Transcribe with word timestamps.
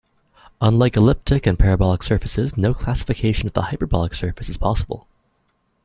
Unlike 0.61 0.95
elliptic 0.97 1.45
and 1.45 1.59
parabolic 1.59 2.01
surfaces, 2.01 2.57
no 2.57 2.73
classification 2.73 3.45
of 3.45 3.53
the 3.53 3.61
hyperbolic 3.61 4.15
surfaces 4.15 4.53
is 4.55 4.57
possible. 4.57 5.05